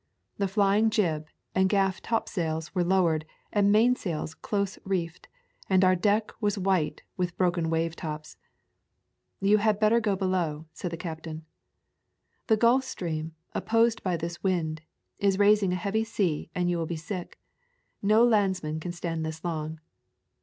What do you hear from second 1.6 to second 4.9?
gaff topsails were lowered and mainsails close